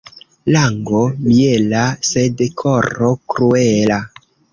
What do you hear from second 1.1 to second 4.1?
miela, sed koro kruela.